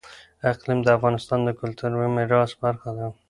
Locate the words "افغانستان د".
0.97-1.49